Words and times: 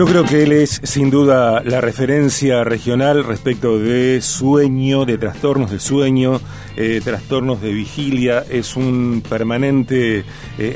Yo 0.00 0.06
creo 0.06 0.24
que 0.24 0.44
él 0.44 0.52
es 0.52 0.80
sin 0.82 1.10
duda 1.10 1.62
la 1.62 1.82
referencia 1.82 2.64
regional 2.64 3.22
respecto 3.22 3.78
de 3.78 4.22
sueño, 4.22 5.04
de 5.04 5.18
trastornos 5.18 5.70
de 5.70 5.78
sueño, 5.78 6.40
eh, 6.74 7.02
trastornos 7.04 7.60
de 7.60 7.74
vigilia. 7.74 8.42
Es 8.48 8.76
un 8.76 9.22
permanente 9.28 10.20
eh, 10.20 10.24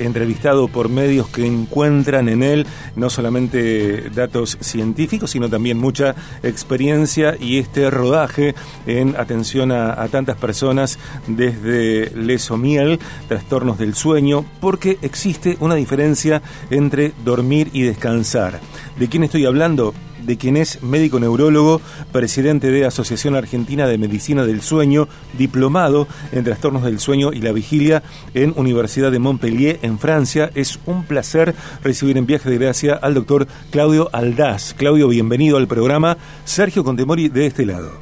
entrevistado 0.03 0.69
por 0.69 0.91
medios 0.91 1.27
que 1.29 1.47
encuentran 1.47 2.29
en 2.29 2.43
él 2.43 2.67
no 2.97 3.09
solamente 3.09 4.11
datos 4.11 4.59
científicos, 4.61 5.31
sino 5.31 5.49
también 5.49 5.79
mucha 5.79 6.15
experiencia 6.43 7.35
y 7.41 7.57
este 7.57 7.89
rodaje 7.89 8.55
en 8.87 9.17
atención 9.17 9.73
a, 9.73 10.07
tantas 10.09 10.37
personas 10.37 10.99
desde 11.27 12.11
lesomiel, 12.15 12.99
trastornos 13.27 13.79
del 13.79 13.95
sueño, 13.95 14.45
porque 14.61 14.99
existe 15.01 15.57
una 15.61 15.77
diferencia 15.77 16.43
entre 16.69 17.15
dormir 17.25 17.71
y 17.73 17.85
descansar. 17.85 18.61
¿De 18.99 19.14
quién 19.15 19.23
estoy 19.23 19.47
hablando? 19.47 19.95
De 20.27 20.37
quien 20.37 20.57
es 20.57 20.83
médico 20.83 21.21
neurólogo, 21.21 21.81
presidente 22.11 22.73
de 22.73 22.85
Asociación 22.85 23.37
Argentina 23.37 23.87
de 23.87 23.97
Medicina 23.97 24.45
del 24.45 24.61
Sueño, 24.61 25.07
diplomado 25.39 26.09
en 26.33 26.43
trastornos 26.43 26.83
del 26.83 26.99
sueño 26.99 27.33
y 27.33 27.41
la 27.41 27.53
vigilia 27.53 28.03
en 28.35 28.53
Universidad 28.57 29.13
de 29.13 29.21
Montpellier, 29.21 29.79
en 29.83 30.01
Francia. 30.01 30.51
Es 30.57 30.81
un 30.87 31.05
placer 31.05 31.55
recibir 31.85 32.19
en 32.19 32.27
viaje 32.27 32.51
de 32.51 32.59
gracia 32.59 32.95
al 32.95 33.15
doctor 33.15 33.47
Claudio 33.71 34.09
Aldaz. 34.13 34.75
Claudio, 34.75 35.07
bienvenido 35.07 35.59
al 35.59 35.69
programa. 35.69 36.17
Sergio 36.43 36.83
Contemori 36.83 37.29
de 37.29 37.47
este 37.47 37.67
lado. 37.67 37.93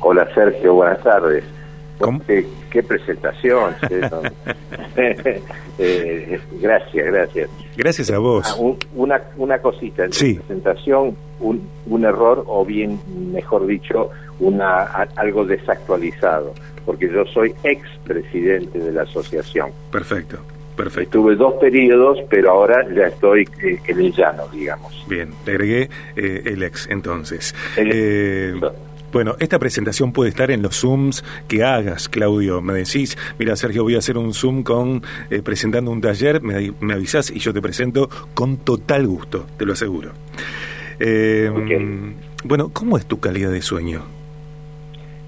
Hola 0.00 0.26
Sergio, 0.34 0.72
buenas 0.72 1.02
tardes. 1.02 1.44
Qué, 2.26 2.46
qué, 2.70 2.82
presentación. 2.82 3.74
eh, 5.78 6.40
gracias, 6.58 7.06
gracias. 7.06 7.50
Gracias 7.76 8.10
a 8.10 8.18
vos. 8.18 8.46
Ah, 8.48 8.54
un, 8.60 8.76
una, 8.94 9.20
una 9.36 9.58
cosita, 9.58 10.04
en 10.04 10.12
Sí. 10.12 10.34
presentación 10.34 11.16
un, 11.40 11.68
un 11.86 12.04
error 12.04 12.44
o 12.46 12.64
bien, 12.64 12.98
mejor 13.32 13.66
dicho, 13.66 14.10
una, 14.40 14.82
a- 14.82 15.08
algo 15.16 15.44
desactualizado, 15.44 16.54
porque 16.86 17.10
yo 17.12 17.24
soy 17.26 17.54
expresidente 17.64 18.78
de 18.78 18.92
la 18.92 19.02
asociación. 19.02 19.70
Perfecto, 19.90 20.38
perfecto. 20.76 21.18
Tuve 21.20 21.36
dos 21.36 21.54
periodos, 21.60 22.18
pero 22.30 22.50
ahora 22.52 22.86
ya 22.94 23.08
estoy 23.08 23.48
eh, 23.62 23.78
en 23.86 23.98
el 24.00 24.12
llano, 24.12 24.44
digamos. 24.52 25.04
Bien, 25.08 25.30
le 25.46 25.52
agregué 25.52 25.90
eh, 26.16 26.42
el 26.46 26.62
ex 26.62 26.88
entonces. 26.90 27.54
El- 27.76 27.90
Eh, 27.92 28.60
bueno, 29.14 29.36
esta 29.38 29.60
presentación 29.60 30.12
puede 30.12 30.30
estar 30.30 30.50
en 30.50 30.60
los 30.60 30.80
Zooms 30.80 31.24
que 31.46 31.62
hagas, 31.62 32.08
Claudio. 32.08 32.60
Me 32.60 32.74
decís, 32.74 33.16
mira, 33.38 33.54
Sergio, 33.54 33.84
voy 33.84 33.94
a 33.94 33.98
hacer 33.98 34.18
un 34.18 34.34
Zoom 34.34 34.64
con 34.64 35.02
eh, 35.30 35.40
presentando 35.40 35.92
un 35.92 36.00
taller, 36.00 36.42
me, 36.42 36.72
me 36.80 36.94
avisás 36.94 37.30
y 37.30 37.38
yo 37.38 37.54
te 37.54 37.62
presento 37.62 38.08
con 38.34 38.56
total 38.56 39.06
gusto, 39.06 39.46
te 39.56 39.64
lo 39.64 39.74
aseguro. 39.74 40.10
Eh, 40.98 41.48
Bueno, 42.42 42.70
¿cómo 42.72 42.98
es 42.98 43.06
tu 43.06 43.20
calidad 43.20 43.52
de 43.52 43.62
sueño? 43.62 44.02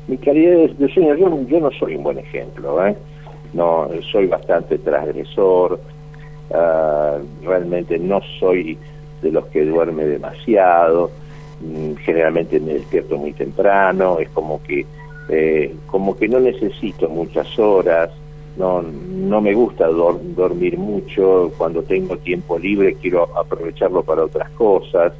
Mi 0.08 0.18
calidad 0.18 0.68
de, 0.68 0.88
sueño, 0.92 1.14
yo, 1.14 1.46
yo 1.46 1.60
no 1.60 1.70
soy 1.70 1.94
un 1.94 2.02
buen 2.02 2.18
ejemplo, 2.18 2.84
¿eh? 2.84 2.96
No, 3.54 3.88
soy 4.10 4.26
bastante 4.26 4.78
transgresor, 4.78 5.80
ah, 6.52 7.18
realmente 7.40 8.00
no 8.00 8.20
soy 8.40 8.76
de 9.22 9.30
los 9.30 9.46
que 9.46 9.64
duerme 9.64 10.04
demasiado, 10.06 11.12
generalmente 12.04 12.60
me 12.60 12.74
despierto 12.74 13.16
muy 13.16 13.32
temprano, 13.32 14.18
es 14.18 14.28
como 14.30 14.62
que, 14.62 14.84
eh, 15.28 15.74
como 15.86 16.16
que 16.16 16.28
no 16.28 16.40
necesito 16.40 17.08
muchas 17.08 17.58
horas, 17.58 18.10
no, 18.56 18.82
no 18.82 19.40
me 19.40 19.54
gusta 19.54 19.88
dor- 19.88 20.20
dormir 20.34 20.78
mucho, 20.78 21.52
cuando 21.56 21.82
tengo 21.82 22.16
tiempo 22.18 22.58
libre 22.58 22.94
quiero 23.00 23.28
aprovecharlo 23.36 24.02
para 24.02 24.24
otras 24.24 24.50
cosas, 24.50 25.12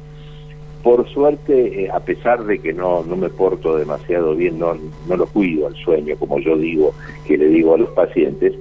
por 0.83 1.07
suerte, 1.09 1.83
eh, 1.85 1.89
a 1.91 1.99
pesar 1.99 2.45
de 2.45 2.59
que 2.59 2.71
no, 2.71 3.03
no 3.03 3.15
me 3.15 3.29
porto 3.29 3.75
demasiado 3.77 4.35
bien, 4.35 4.59
no, 4.59 4.75
no 5.07 5.17
lo 5.17 5.25
cuido 5.25 5.67
al 5.67 5.75
sueño, 5.75 6.15
como 6.17 6.39
yo 6.39 6.55
digo, 6.55 6.93
que 7.25 7.37
le 7.37 7.47
digo 7.47 7.73
a 7.73 7.77
los 7.79 7.89
pacientes, 7.89 8.53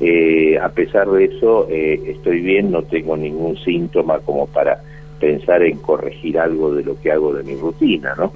eh, 0.00 0.58
a 0.58 0.68
pesar 0.70 1.08
de 1.10 1.24
eso, 1.24 1.68
estoy 1.68 2.40
bien, 2.40 2.70
no 2.70 2.82
tengo 2.82 3.16
ningún 3.16 3.56
síntoma 3.58 4.18
como 4.20 4.46
para 4.46 4.82
pensar 5.20 5.62
en 5.62 5.76
corregir 5.78 6.38
algo 6.38 6.74
de 6.74 6.82
lo 6.82 6.98
que 7.00 7.12
hago 7.12 7.32
de 7.34 7.42
mi 7.44 7.54
rutina, 7.54 8.14
¿no? 8.16 8.32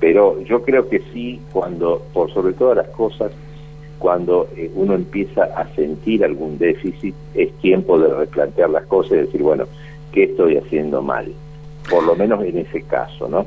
Pero 0.00 0.40
yo 0.42 0.62
creo 0.62 0.88
que 0.88 1.02
sí, 1.12 1.40
cuando, 1.52 2.02
por 2.14 2.32
sobre 2.32 2.52
todas 2.54 2.76
las 2.76 2.88
cosas, 2.88 3.32
cuando 3.98 4.46
eh, 4.56 4.70
uno 4.74 4.94
empieza 4.94 5.44
a 5.44 5.66
sentir 5.74 6.24
algún 6.24 6.58
déficit, 6.58 7.14
es 7.34 7.50
tiempo 7.60 7.98
de 7.98 8.12
replantear 8.14 8.70
las 8.70 8.84
cosas 8.86 9.12
y 9.12 9.16
decir, 9.16 9.42
bueno, 9.42 9.64
¿qué 10.12 10.24
estoy 10.24 10.56
haciendo 10.58 11.02
mal? 11.02 11.32
Por 11.90 12.04
lo 12.04 12.14
menos 12.14 12.44
en 12.44 12.58
ese 12.58 12.82
caso, 12.82 13.28
¿no? 13.28 13.46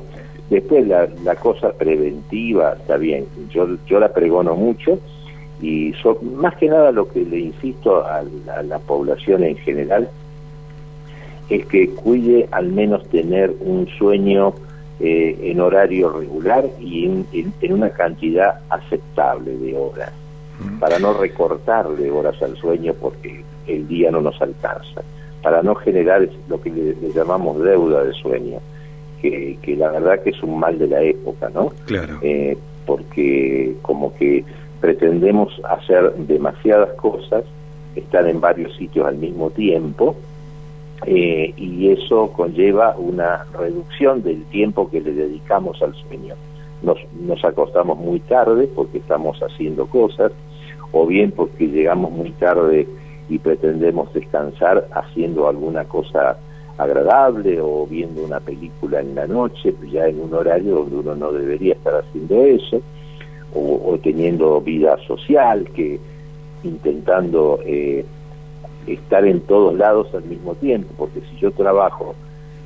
Después 0.50 0.88
la, 0.88 1.08
la 1.24 1.36
cosa 1.36 1.72
preventiva, 1.74 2.74
está 2.80 2.98
bien, 2.98 3.26
yo, 3.52 3.68
yo 3.88 4.00
la 4.00 4.12
pregono 4.12 4.56
mucho 4.56 4.98
y 5.62 5.94
so- 6.02 6.18
más 6.22 6.56
que 6.56 6.68
nada 6.68 6.92
lo 6.92 7.08
que 7.08 7.24
le 7.24 7.38
insisto 7.40 8.04
a 8.04 8.24
la, 8.46 8.56
a 8.56 8.64
la 8.64 8.80
población 8.80 9.44
en 9.44 9.56
general 9.58 10.10
es 11.50 11.66
que 11.66 11.90
cuide 11.90 12.48
al 12.52 12.68
menos 12.72 13.08
tener 13.10 13.54
un 13.62 13.88
sueño 13.98 14.54
eh, 15.00 15.38
en 15.44 15.62
horario 15.62 16.10
regular 16.12 16.66
y 16.80 17.06
en, 17.06 17.26
en- 17.34 17.54
en 17.62 17.74
una 17.74 17.90
cantidad 17.92 18.60
aceptable 18.70 19.58
de 19.58 19.76
horas, 19.78 20.12
para 20.80 21.00
no 21.00 21.14
recortarle 21.14 22.12
horas 22.12 22.42
al 22.44 22.58
sueño 22.58 22.94
porque 23.00 23.44
el 23.68 23.88
día 23.88 24.12
no 24.12 24.20
nos 24.22 24.42
alcanza, 24.42 25.02
para 25.42 25.64
no 25.64 25.74
generar 25.76 26.28
lo 26.50 26.60
que 26.62 26.70
le, 26.70 26.96
le 27.02 27.14
llamamos 27.14 27.62
deuda 27.64 28.04
de 28.04 28.12
sueño, 28.14 28.60
que, 29.22 29.58
que 29.62 29.76
la 29.78 29.90
verdad 29.92 30.22
que 30.22 30.32
es 30.32 30.44
un 30.44 30.60
mal 30.60 30.78
de 30.78 30.88
la 30.88 31.02
época, 31.02 31.50
¿no? 31.54 31.70
Claro. 31.86 32.18
Eh, 32.22 32.58
porque 32.86 33.76
como 33.82 34.14
que 34.16 34.44
pretendemos 34.82 35.62
hacer 35.70 36.14
demasiadas 36.28 36.90
cosas, 36.96 37.44
estar 37.96 38.28
en 38.28 38.42
varios 38.42 38.76
sitios 38.76 39.06
al 39.08 39.16
mismo 39.18 39.50
tiempo, 39.52 40.16
eh, 41.06 41.54
y 41.56 41.90
eso 41.90 42.32
conlleva 42.34 42.96
una 42.98 43.46
reducción 43.58 44.22
del 44.22 44.44
tiempo 44.46 44.90
que 44.90 45.02
le 45.02 45.14
dedicamos 45.14 45.82
al 45.82 45.96
sueño. 45.96 46.36
Nos, 46.82 47.44
acostamos 47.44 47.98
muy 47.98 48.20
tarde 48.22 48.68
porque 48.74 49.00
estamos 49.00 49.40
haciendo 49.40 49.86
cosas, 49.88 50.32
o 50.92 51.06
bien 51.06 51.32
porque 51.32 51.68
llegamos 51.68 52.12
muy 52.12 52.32
tarde 52.32 52.88
y 53.30 53.38
pretendemos 53.38 54.14
descansar 54.14 54.88
haciendo 54.92 55.48
alguna 55.48 55.86
cosa 55.86 56.38
agradable 56.78 57.60
o 57.62 57.86
viendo 57.86 58.24
una 58.24 58.40
película 58.40 59.02
en 59.02 59.16
la 59.16 59.28
noche, 59.28 59.74
pues 59.74 59.92
ya 59.92 60.08
en 60.08 60.20
un 60.22 60.34
horario 60.34 60.76
donde 60.76 60.96
uno 60.98 61.16
no 61.16 61.32
debería 61.32 61.74
estar 61.74 61.96
haciendo 61.96 62.44
eso, 62.44 62.82
o, 63.54 63.82
o 63.86 63.98
teniendo 64.00 64.62
vida 64.62 64.98
social, 65.06 65.70
que 65.76 66.00
intentando 66.64 67.60
eh, 67.66 68.06
estar 68.94 69.26
en 69.26 69.42
todos 69.42 69.76
lados 69.76 70.14
al 70.14 70.24
mismo 70.24 70.56
tiempo, 70.56 70.94
porque 70.98 71.22
si 71.22 71.38
yo 71.38 71.52
trabajo 71.52 72.16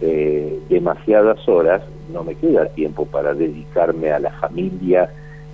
eh, 0.02 0.60
demasiadas 0.70 1.48
horas, 1.48 1.82
no 2.12 2.24
me 2.24 2.36
queda 2.36 2.66
tiempo 2.68 3.06
para 3.06 3.34
dedicarme 3.34 4.12
a 4.12 4.20
la 4.20 4.32
familia 4.32 5.10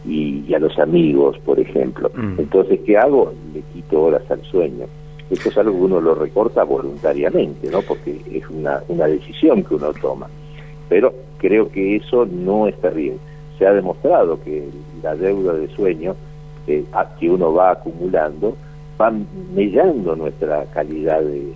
y, 0.06 0.44
y 0.48 0.54
a 0.54 0.60
los 0.60 0.78
amigos, 0.80 1.38
por 1.40 1.60
ejemplo. 1.60 2.12
Mm. 2.16 2.40
Entonces, 2.40 2.80
¿qué 2.86 2.98
hago? 2.98 3.34
Le 3.54 3.62
quito 3.74 4.02
horas 4.02 4.30
al 4.30 4.42
sueño. 4.44 4.86
Esto 5.30 5.50
es 5.50 5.58
algo 5.58 5.74
que 5.74 5.84
uno 5.84 6.02
lo 6.02 6.16
recorta 6.16 6.64
voluntariamente, 6.64 7.70
¿no? 7.70 7.82
Porque 7.84 8.20
es 8.32 8.50
una, 8.50 8.82
una 8.88 9.06
decisión 9.06 9.64
que 9.64 9.76
uno 9.76 9.94
toma. 9.94 10.28
Pero 10.88 11.14
creo 11.38 11.70
que 11.70 11.98
eso 11.98 12.26
no 12.26 12.68
está 12.68 12.90
bien. 12.90 13.18
Se 13.60 13.68
ha 13.68 13.74
demostrado 13.74 14.42
que 14.44 14.68
la 15.04 15.16
deuda 15.16 15.54
de 15.54 15.68
sueño 15.70 16.16
eh, 16.66 16.84
que 17.20 17.30
uno 17.30 17.54
va 17.54 17.72
acumulando 17.72 18.56
va 19.00 19.14
mellando 19.54 20.16
nuestra 20.16 20.66
calidad 20.74 21.22
de, 21.22 21.54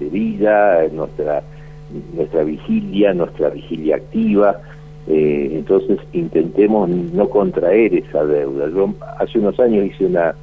de 0.00 0.08
vida, 0.08 0.82
nuestra 0.92 1.42
nuestra 2.14 2.44
vigilia, 2.44 3.12
nuestra 3.12 3.50
vigilia 3.50 3.96
activa. 3.96 4.60
Eh, 5.08 5.50
entonces 5.54 5.98
intentemos 6.12 6.88
no 6.88 7.28
contraer 7.28 7.94
esa 7.94 8.24
deuda. 8.24 8.68
Yo 8.68 8.94
hace 9.18 9.38
unos 9.38 9.58
años 9.60 9.86
hice 9.86 10.06
una 10.06 10.34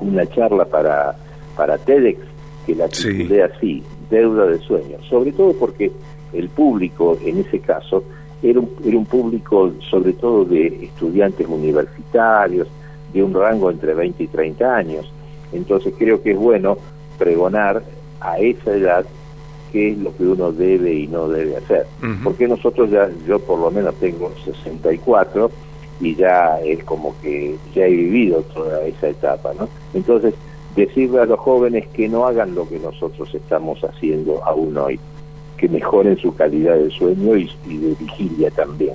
una 0.00 0.26
charla 0.26 0.64
para 0.64 1.14
para 1.56 1.78
TEDx 1.78 2.18
que 2.66 2.74
la 2.74 2.88
Sí. 2.88 3.08
titulé 3.10 3.42
así, 3.42 3.82
deuda 4.10 4.46
de 4.46 4.58
sueño, 4.58 4.96
sobre 5.08 5.32
todo 5.32 5.52
porque 5.52 5.92
el 6.32 6.48
público 6.48 7.16
en 7.24 7.38
ese 7.38 7.60
caso 7.60 8.02
era 8.42 8.58
un, 8.58 8.70
era 8.84 8.96
un 8.96 9.04
público 9.06 9.72
sobre 9.90 10.14
todo 10.14 10.44
de 10.46 10.66
estudiantes 10.84 11.46
universitarios, 11.46 12.66
de 13.12 13.22
un 13.22 13.34
rango 13.34 13.70
entre 13.70 13.94
20 13.94 14.22
y 14.24 14.26
30 14.26 14.76
años. 14.76 15.12
Entonces 15.54 15.94
creo 15.98 16.22
que 16.22 16.32
es 16.32 16.38
bueno 16.38 16.76
pregonar 17.18 17.82
a 18.20 18.38
esa 18.38 18.72
edad 18.72 19.06
qué 19.72 19.90
es 19.90 19.98
lo 19.98 20.16
que 20.16 20.24
uno 20.24 20.52
debe 20.52 20.92
y 20.92 21.06
no 21.08 21.28
debe 21.28 21.56
hacer. 21.56 21.86
Porque 22.22 22.46
nosotros 22.46 22.90
ya, 22.90 23.08
yo 23.26 23.38
por 23.40 23.58
lo 23.58 23.70
menos 23.70 23.94
tengo 23.96 24.32
64 24.44 25.50
y 26.00 26.14
ya 26.14 26.60
es 26.60 26.82
como 26.84 27.14
que 27.20 27.56
ya 27.74 27.86
he 27.86 27.90
vivido 27.90 28.42
toda 28.54 28.84
esa 28.86 29.08
etapa, 29.08 29.52
¿no? 29.58 29.68
Entonces, 29.92 30.34
decirle 30.76 31.20
a 31.20 31.24
los 31.26 31.38
jóvenes 31.38 31.86
que 31.88 32.08
no 32.08 32.26
hagan 32.26 32.54
lo 32.54 32.68
que 32.68 32.78
nosotros 32.78 33.32
estamos 33.34 33.80
haciendo 33.82 34.42
aún 34.44 34.76
hoy, 34.76 34.98
que 35.56 35.64
que 35.64 35.68
mejoren 35.68 36.18
su 36.18 36.34
calidad 36.34 36.76
de 36.76 36.90
sueño 36.90 37.36
y, 37.36 37.48
de 37.66 37.94
vigilia 37.94 38.50
también. 38.50 38.94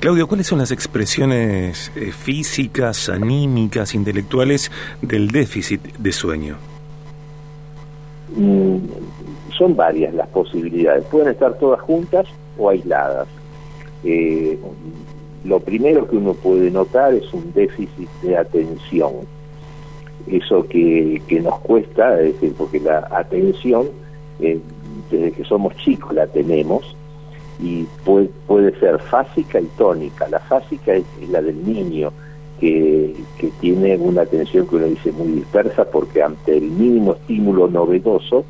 Claudio, 0.00 0.28
¿cuáles 0.28 0.46
son 0.46 0.60
las 0.60 0.70
expresiones 0.70 1.90
eh, 1.96 2.12
físicas, 2.12 3.08
anímicas, 3.08 3.96
intelectuales 3.96 4.70
del 5.02 5.28
déficit 5.28 5.82
de 5.98 6.12
sueño? 6.12 6.56
Mm, 8.36 8.76
son 9.56 9.74
varias 9.74 10.14
las 10.14 10.28
posibilidades. 10.28 11.04
Pueden 11.06 11.28
estar 11.28 11.58
todas 11.58 11.80
juntas 11.80 12.26
o 12.56 12.70
aisladas. 12.70 13.26
Eh, 14.04 14.56
lo 15.44 15.58
primero 15.58 16.08
que 16.08 16.16
uno 16.16 16.34
puede 16.34 16.70
notar 16.70 17.14
es 17.14 17.32
un 17.34 17.52
déficit 17.52 18.08
de 18.22 18.36
atención. 18.36 19.14
Eso 20.28 20.64
que, 20.68 21.20
nos 21.42 21.58
cuesta, 21.60 22.20
es 22.20 22.34
decir, 22.34 22.54
porque 22.56 22.78
la 22.78 23.08
atención, 23.10 23.88
eh, 24.38 24.60
desde 25.10 25.32
que 25.32 25.44
somos 25.44 25.74
chicos 25.76 26.14
la 26.14 26.28
tenemos, 26.28 26.94
y 27.60 27.84
puede, 28.04 28.30
puede 28.46 28.78
ser 28.78 28.98
fásica 29.00 29.60
y 29.60 29.66
tónica. 29.76 30.28
La 30.28 30.38
fásica 30.40 30.94
es, 30.94 31.04
la 31.28 31.42
del 31.42 31.64
niño, 31.66 32.12
que, 32.60 33.14
que, 33.38 33.50
tiene 33.60 33.96
una 33.96 34.22
atención 34.22 34.66
que 34.66 34.76
uno 34.76 34.86
dice 34.86 35.12
muy 35.12 35.28
dispersa 35.28 35.84
porque 35.84 36.22
ante 36.22 36.56
el 36.56 36.64
mínimo 36.64 37.12
estímulo 37.12 37.68
novedoso 37.68 38.44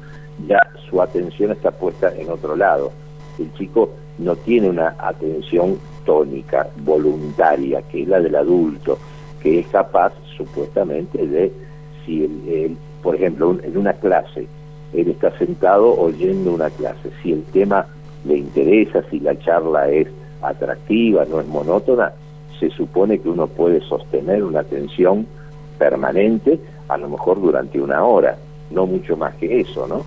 ya 0.46 0.58
su 0.88 1.02
atención 1.02 1.50
está 1.52 1.70
puesta 1.70 2.12
en 2.16 2.30
otro 2.30 2.56
lado. 2.56 2.92
El 3.38 3.52
chico 3.54 3.90
no 4.18 4.36
tiene 4.36 4.70
una 4.70 4.94
atención 4.98 5.78
tónica, 6.04 6.68
voluntaria, 6.84 7.82
que 7.82 8.02
es 8.02 8.08
la 8.08 8.20
del 8.20 8.36
adulto, 8.36 8.98
que 9.42 9.60
es 9.60 9.66
capaz 9.68 10.12
supuestamente 10.36 11.26
de, 11.26 11.52
si 12.04 12.24
él, 12.24 12.76
por 13.02 13.14
ejemplo, 13.14 13.56
en 13.62 13.76
una 13.76 13.92
clase, 13.92 14.46
él 14.94 15.08
está 15.08 15.36
sentado 15.38 15.94
oyendo 16.00 16.54
una 16.54 16.70
clase, 16.70 17.10
si 17.22 17.32
el 17.32 17.44
tema 17.44 17.86
le 18.24 18.38
interesa, 18.38 19.02
si 19.10 19.20
la 19.20 19.38
charla 19.38 19.88
es 19.88 20.08
atractiva, 20.42 21.24
no 21.24 21.40
es 21.40 21.46
monótona, 21.46 22.12
se 22.58 22.70
supone 22.70 23.18
que 23.18 23.28
uno 23.28 23.46
puede 23.46 23.80
sostener 23.82 24.42
una 24.42 24.60
atención 24.60 25.26
permanente, 25.78 26.58
a 26.88 26.96
lo 26.96 27.08
mejor 27.08 27.40
durante 27.40 27.80
una 27.80 28.04
hora, 28.04 28.36
no 28.70 28.86
mucho 28.86 29.16
más 29.16 29.34
que 29.36 29.60
eso, 29.60 29.86
¿no? 29.86 30.04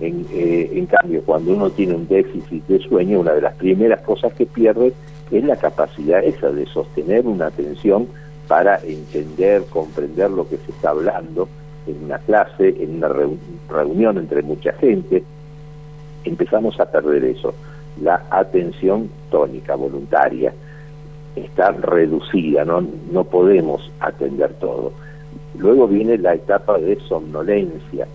En, 0.00 0.26
eh, 0.32 0.70
en 0.72 0.86
cambio, 0.86 1.22
cuando 1.24 1.52
uno 1.52 1.70
tiene 1.70 1.94
un 1.94 2.08
déficit 2.08 2.66
de 2.66 2.80
sueño, 2.80 3.20
una 3.20 3.32
de 3.32 3.42
las 3.42 3.54
primeras 3.54 4.00
cosas 4.02 4.32
que 4.34 4.46
pierde 4.46 4.92
es 5.30 5.44
la 5.44 5.56
capacidad 5.56 6.22
esa 6.24 6.50
de 6.50 6.66
sostener 6.66 7.26
una 7.26 7.46
atención 7.46 8.08
para 8.48 8.78
entender, 8.84 9.64
comprender 9.70 10.30
lo 10.30 10.48
que 10.48 10.56
se 10.58 10.72
está 10.72 10.90
hablando 10.90 11.48
en 11.86 12.04
una 12.04 12.18
clase, 12.18 12.74
en 12.80 12.96
una 12.96 13.08
reunión 13.68 14.18
entre 14.18 14.42
mucha 14.42 14.72
gente. 14.74 15.22
Empezamos 16.24 16.78
a 16.80 16.90
perder 16.90 17.24
eso. 17.24 17.54
La 18.00 18.22
atención 18.30 19.10
tónica, 19.30 19.74
voluntaria, 19.74 20.52
está 21.36 21.72
reducida, 21.72 22.64
no, 22.64 22.84
no 23.10 23.24
podemos 23.24 23.90
atender 24.00 24.52
todo. 24.54 24.92
Luego 25.58 25.86
viene 25.86 26.18
la 26.18 26.34
etapa 26.34 26.78
de 26.78 26.98
somnolencia, 27.08 28.06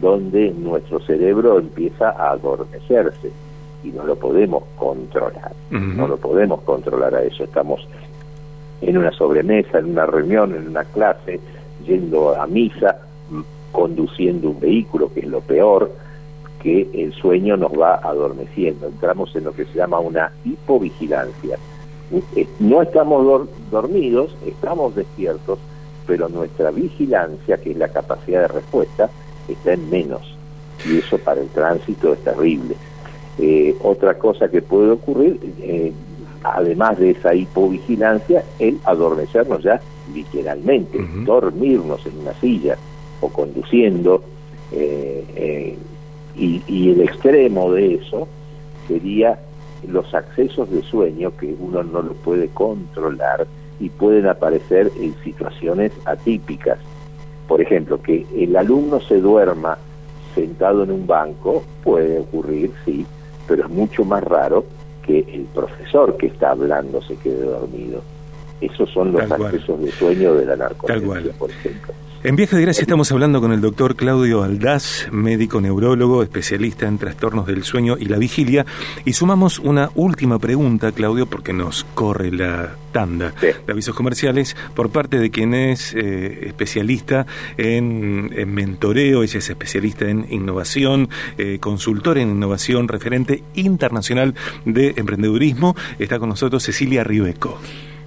donde 0.00 0.50
nuestro 0.52 1.00
cerebro 1.00 1.58
empieza 1.58 2.10
a 2.10 2.32
adormecerse 2.32 3.30
y 3.84 3.88
no 3.88 4.04
lo 4.04 4.16
podemos 4.16 4.64
controlar, 4.76 5.52
no 5.70 6.08
lo 6.08 6.16
podemos 6.16 6.60
controlar 6.62 7.14
a 7.14 7.22
eso. 7.22 7.44
Estamos 7.44 7.86
en 8.80 8.98
una 8.98 9.12
sobremesa, 9.12 9.78
en 9.78 9.86
una 9.86 10.06
reunión, 10.06 10.54
en 10.54 10.68
una 10.68 10.84
clase, 10.84 11.40
yendo 11.86 12.34
a 12.34 12.46
misa, 12.46 12.98
conduciendo 13.72 14.50
un 14.50 14.60
vehículo, 14.60 15.12
que 15.12 15.20
es 15.20 15.28
lo 15.28 15.40
peor, 15.40 15.90
que 16.66 16.90
el 16.94 17.14
sueño 17.14 17.56
nos 17.56 17.70
va 17.80 18.00
adormeciendo. 18.02 18.88
Entramos 18.88 19.36
en 19.36 19.44
lo 19.44 19.52
que 19.52 19.66
se 19.66 19.74
llama 19.74 20.00
una 20.00 20.32
hipovigilancia. 20.44 21.56
Eh, 22.34 22.48
no 22.58 22.82
estamos 22.82 23.48
dormidos, 23.70 24.36
estamos 24.44 24.96
despiertos, 24.96 25.60
pero 26.08 26.28
nuestra 26.28 26.72
vigilancia, 26.72 27.58
que 27.58 27.70
es 27.70 27.76
la 27.76 27.86
capacidad 27.86 28.40
de 28.40 28.48
respuesta, 28.48 29.08
está 29.46 29.74
en 29.74 29.88
menos. 29.90 30.22
Y 30.84 30.98
eso 30.98 31.18
para 31.18 31.40
el 31.40 31.46
tránsito 31.50 32.14
es 32.14 32.18
terrible. 32.24 32.74
Eh, 33.38 33.76
otra 33.84 34.18
cosa 34.18 34.48
que 34.48 34.60
puede 34.60 34.90
ocurrir, 34.90 35.38
eh, 35.60 35.92
además 36.42 36.98
de 36.98 37.10
esa 37.10 37.32
hipovigilancia, 37.32 38.42
el 38.58 38.80
adormecernos 38.82 39.62
ya 39.62 39.80
literalmente, 40.12 40.98
dormirnos 41.24 42.04
en 42.06 42.18
una 42.18 42.32
silla 42.40 42.76
o 43.20 43.28
conduciendo, 43.28 44.20
eh, 44.72 45.76
y, 46.36 46.62
y, 46.66 46.90
el 46.90 47.00
extremo 47.00 47.72
de 47.72 47.94
eso 47.94 48.28
sería 48.88 49.38
los 49.88 50.12
accesos 50.14 50.70
de 50.70 50.82
sueño 50.82 51.36
que 51.36 51.54
uno 51.58 51.82
no 51.82 52.02
lo 52.02 52.12
puede 52.14 52.48
controlar 52.48 53.46
y 53.80 53.88
pueden 53.90 54.26
aparecer 54.26 54.90
en 55.00 55.14
situaciones 55.22 55.92
atípicas. 56.04 56.78
Por 57.48 57.60
ejemplo, 57.60 58.00
que 58.02 58.26
el 58.36 58.56
alumno 58.56 59.00
se 59.00 59.20
duerma 59.20 59.78
sentado 60.34 60.84
en 60.84 60.90
un 60.90 61.06
banco, 61.06 61.62
puede 61.82 62.18
ocurrir, 62.18 62.72
sí, 62.84 63.06
pero 63.46 63.64
es 63.64 63.70
mucho 63.70 64.04
más 64.04 64.22
raro 64.22 64.64
que 65.02 65.20
el 65.20 65.46
profesor 65.54 66.16
que 66.16 66.26
está 66.26 66.50
hablando 66.50 67.00
se 67.02 67.16
quede 67.16 67.44
dormido. 67.44 68.02
Esos 68.60 68.90
son 68.90 69.12
los 69.12 69.30
accesos 69.30 69.80
de 69.80 69.90
sueño 69.92 70.34
de 70.34 70.46
la 70.46 70.56
narcolepsia, 70.56 71.32
por 71.38 71.50
ejemplo. 71.50 71.94
En 72.26 72.34
Viaje 72.34 72.56
de 72.56 72.62
Gracia 72.62 72.82
estamos 72.82 73.12
hablando 73.12 73.40
con 73.40 73.52
el 73.52 73.60
doctor 73.60 73.94
Claudio 73.94 74.42
Aldaz, 74.42 75.06
médico 75.12 75.60
neurólogo, 75.60 76.24
especialista 76.24 76.88
en 76.88 76.98
trastornos 76.98 77.46
del 77.46 77.62
sueño 77.62 77.96
y 78.00 78.06
la 78.06 78.18
vigilia, 78.18 78.66
y 79.04 79.12
sumamos 79.12 79.60
una 79.60 79.90
última 79.94 80.40
pregunta, 80.40 80.90
Claudio, 80.90 81.26
porque 81.26 81.52
nos 81.52 81.84
corre 81.94 82.32
la 82.32 82.74
tanda 82.90 83.32
de 83.40 83.72
avisos 83.72 83.94
comerciales 83.94 84.56
por 84.74 84.90
parte 84.90 85.20
de 85.20 85.30
quien 85.30 85.54
es 85.54 85.94
eh, 85.94 86.48
especialista 86.48 87.28
en, 87.58 88.52
mentoreo, 88.52 89.22
ella 89.22 89.38
es 89.38 89.48
especialista 89.48 90.06
en 90.06 90.26
innovación, 90.28 91.08
eh, 91.38 91.58
consultor 91.60 92.18
en 92.18 92.30
innovación, 92.30 92.88
referente 92.88 93.44
internacional 93.54 94.34
de 94.64 94.94
emprendedurismo. 94.96 95.76
Está 96.00 96.18
con 96.18 96.30
nosotros 96.30 96.64
Cecilia 96.64 97.04
Ribeco. 97.04 97.60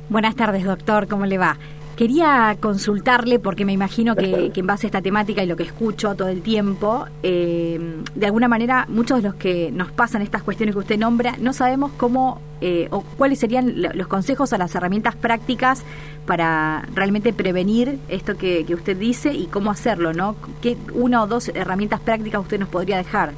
Buenas 0.10 0.36
tardes, 0.36 0.66
doctor, 0.66 1.08
¿cómo 1.08 1.26
le 1.26 1.38
va? 1.38 1.58
Quería 2.00 2.56
consultarle, 2.62 3.40
porque 3.40 3.66
me 3.66 3.74
imagino 3.74 4.16
que, 4.16 4.54
en 4.56 4.66
base 4.66 4.86
a 4.86 4.88
esta 4.88 5.02
temática 5.02 5.44
y 5.44 5.48
lo 5.48 5.58
que 5.58 5.64
escucho 5.64 6.16
todo 6.16 6.30
el 6.30 6.42
tiempo, 6.42 7.06
eh, 7.24 7.78
de 8.16 8.26
alguna 8.26 8.48
manera 8.48 8.86
muchos 8.88 9.22
de 9.22 9.28
los 9.28 9.36
que 9.36 9.70
nos 9.74 9.92
pasan 9.92 10.22
estas 10.22 10.42
cuestiones 10.42 10.76
que 10.76 10.80
usted 10.80 10.98
nombra, 10.98 11.36
no 11.42 11.52
sabemos 11.52 11.92
cómo 11.98 12.40
eh, 12.62 12.88
o 12.92 13.02
cuáles 13.02 13.40
serían 13.40 13.82
los 13.82 14.08
consejos 14.08 14.54
o 14.54 14.58
las 14.58 14.74
herramientas 14.76 15.18
prácticas 15.18 15.84
para 16.26 16.88
realmente 16.96 17.34
prevenir 17.34 18.00
esto 18.08 18.38
que, 18.38 18.66
usted 18.74 18.96
dice 18.96 19.34
y 19.34 19.48
cómo 19.48 19.70
hacerlo, 19.70 20.14
¿no? 20.14 20.38
¿Qué 20.62 20.78
una 20.94 21.22
o 21.22 21.28
dos 21.28 21.50
herramientas 21.50 22.00
prácticas 22.00 22.40
usted 22.40 22.62
nos 22.62 22.70
podría 22.70 22.96
dejar? 22.96 23.34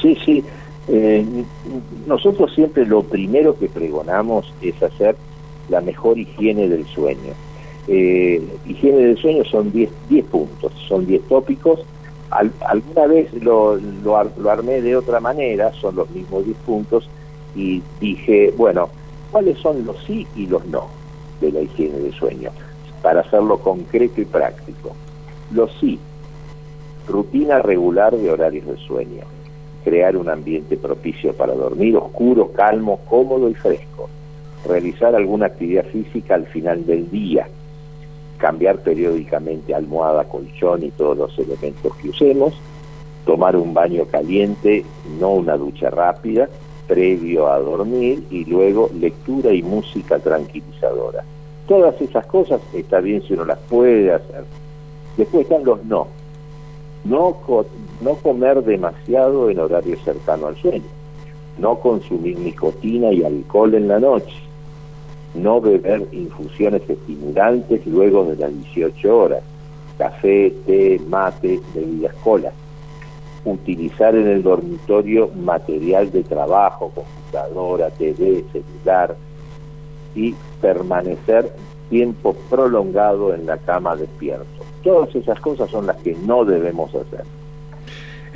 Sí, 0.00 0.16
sí. 0.24 0.44
Eh, 0.86 1.26
nosotros 2.06 2.54
siempre 2.54 2.86
lo 2.86 3.02
primero 3.02 3.58
que 3.58 3.68
pregonamos 3.68 4.54
es 4.62 4.80
hacer 4.80 5.16
la 5.68 5.80
mejor 5.80 6.20
higiene 6.20 6.68
del 6.68 6.86
sueño 6.86 7.34
eh, 7.88 8.42
higiene 8.66 8.98
del 8.98 9.16
sueño 9.16 9.44
son 9.44 9.72
10 9.72 9.90
puntos, 10.30 10.72
son 10.86 11.06
10 11.06 11.22
tópicos. 11.28 11.80
alguna 12.30 13.06
vez 13.06 13.32
lo, 13.42 13.76
lo, 13.76 14.50
armé 14.50 14.82
de 14.82 14.94
otra 14.94 15.20
manera, 15.20 15.72
son 15.72 15.96
los 15.96 16.10
mismos 16.10 16.44
10 16.44 16.56
puntos, 16.58 17.08
y 17.56 17.82
dije, 17.98 18.52
bueno, 18.56 18.90
¿cuáles 19.32 19.58
son 19.58 19.86
los 19.86 19.96
sí 20.04 20.26
y 20.36 20.46
los 20.46 20.64
no 20.66 20.86
de 21.40 21.50
la 21.50 21.62
higiene 21.62 21.98
del 21.98 22.12
sueño? 22.12 22.50
Para 23.02 23.20
hacerlo 23.20 23.58
concreto 23.58 24.20
y 24.20 24.26
práctico. 24.26 24.94
Los 25.50 25.72
sí, 25.80 25.98
rutina 27.06 27.60
regular 27.60 28.14
de 28.14 28.30
horarios 28.30 28.66
de 28.66 28.76
sueño, 28.76 29.24
crear 29.82 30.14
un 30.18 30.28
ambiente 30.28 30.76
propicio 30.76 31.32
para 31.32 31.54
dormir, 31.54 31.96
oscuro, 31.96 32.52
calmo, 32.52 33.00
cómodo 33.08 33.48
y 33.48 33.54
fresco, 33.54 34.10
realizar 34.66 35.14
alguna 35.14 35.46
actividad 35.46 35.86
física 35.86 36.34
al 36.34 36.44
final 36.46 36.84
del 36.84 37.10
día, 37.10 37.48
cambiar 38.38 38.78
periódicamente 38.78 39.74
almohada, 39.74 40.24
colchón 40.24 40.84
y 40.84 40.90
todos 40.90 41.16
los 41.18 41.38
elementos 41.38 41.94
que 41.96 42.08
usemos, 42.08 42.54
tomar 43.26 43.56
un 43.56 43.74
baño 43.74 44.06
caliente, 44.06 44.84
no 45.20 45.30
una 45.32 45.56
ducha 45.56 45.90
rápida, 45.90 46.48
previo 46.86 47.48
a 47.48 47.58
dormir 47.58 48.24
y 48.30 48.44
luego 48.46 48.88
lectura 48.98 49.52
y 49.52 49.62
música 49.62 50.18
tranquilizadora. 50.18 51.24
Todas 51.66 52.00
esas 52.00 52.24
cosas 52.26 52.62
está 52.72 53.00
bien 53.00 53.22
si 53.22 53.34
uno 53.34 53.44
las 53.44 53.58
puede 53.68 54.10
hacer. 54.12 54.44
Después 55.18 55.42
están 55.42 55.64
los 55.64 55.84
no. 55.84 56.06
No, 57.04 57.36
no 58.00 58.14
comer 58.16 58.62
demasiado 58.62 59.50
en 59.50 59.58
horario 59.58 59.98
cercano 60.02 60.46
al 60.46 60.56
sueño. 60.56 60.86
No 61.58 61.78
consumir 61.80 62.38
nicotina 62.38 63.12
y 63.12 63.24
alcohol 63.24 63.74
en 63.74 63.88
la 63.88 63.98
noche 63.98 64.47
no 65.38 65.60
beber 65.60 66.06
infusiones 66.12 66.82
estimulantes 66.88 67.86
luego 67.86 68.24
de 68.24 68.36
las 68.36 68.52
18 68.52 69.16
horas, 69.16 69.42
café, 69.96 70.52
té, 70.66 71.00
mate, 71.08 71.60
bebidas 71.74 72.14
cola. 72.22 72.52
utilizar 73.44 74.14
en 74.14 74.26
el 74.26 74.42
dormitorio 74.42 75.30
material 75.34 76.10
de 76.10 76.22
trabajo, 76.22 76.92
computadora, 76.94 77.88
TV, 77.90 78.44
celular 78.52 79.16
y 80.14 80.34
permanecer 80.60 81.50
tiempo 81.88 82.34
prolongado 82.50 83.32
en 83.34 83.46
la 83.46 83.56
cama 83.58 83.96
despierto. 83.96 84.46
Todas 84.82 85.14
esas 85.14 85.40
cosas 85.40 85.70
son 85.70 85.86
las 85.86 85.96
que 85.98 86.14
no 86.14 86.44
debemos 86.44 86.94
hacer. 86.94 87.24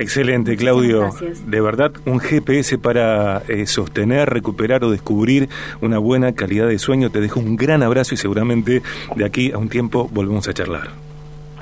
Excelente, 0.03 0.57
Claudio. 0.57 1.11
De 1.47 1.61
verdad, 1.61 1.93
un 2.07 2.19
GPS 2.19 2.77
para 2.79 3.43
eh, 3.49 3.67
sostener, 3.67 4.29
recuperar 4.29 4.83
o 4.85 4.91
descubrir 4.91 5.49
una 5.81 5.99
buena 5.99 6.33
calidad 6.33 6.67
de 6.67 6.79
sueño. 6.79 7.11
Te 7.11 7.21
dejo 7.21 7.39
un 7.39 7.57
gran 7.57 7.83
abrazo 7.83 8.15
y 8.15 8.17
seguramente 8.17 8.83
de 9.15 9.25
aquí 9.25 9.53
a 9.53 9.59
un 9.59 9.69
tiempo 9.69 10.09
volvemos 10.13 10.49
a 10.49 10.55
charlar. 10.55 10.89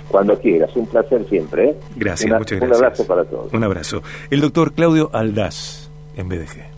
Cuando 0.09 0.39
quieras, 0.39 0.71
un 0.75 0.87
placer 0.87 1.25
siempre. 1.29 1.71
¿eh? 1.71 1.77
Gracias, 1.97 2.37
muchas 2.37 2.59
gracias. 2.59 2.81
Un 2.81 2.85
abrazo 2.85 3.07
para 3.07 3.25
todos. 3.25 3.53
Un 3.53 3.63
abrazo. 3.63 4.03
El 4.31 4.41
doctor 4.41 4.73
Claudio 4.73 5.11
Aldaz, 5.13 5.91
en 6.17 6.29
BDG. 6.29 6.70